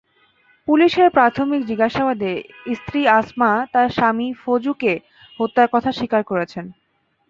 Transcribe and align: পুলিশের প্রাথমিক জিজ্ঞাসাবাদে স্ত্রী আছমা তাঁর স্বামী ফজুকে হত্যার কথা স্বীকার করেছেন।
পুলিশের 0.67 1.07
প্রাথমিক 1.09 1.61
জিজ্ঞাসাবাদে 1.65 2.31
স্ত্রী 2.77 3.01
আছমা 3.19 3.51
তাঁর 3.73 3.87
স্বামী 3.89 4.27
ফজুকে 4.43 4.93
হত্যার 5.39 5.67
কথা 5.73 5.91
স্বীকার 5.91 6.21
করেছেন। 6.23 6.65